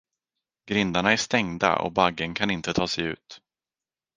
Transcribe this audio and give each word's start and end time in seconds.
Grindarna 0.67 1.11
är 1.11 1.17
stängda 1.17 1.75
och 1.77 1.91
baggen 1.91 2.33
kan 2.33 2.51
inte 2.51 2.73
ta 2.73 2.87
sig 2.87 3.03
ut. 3.05 3.41